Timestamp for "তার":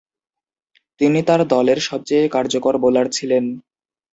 1.23-1.41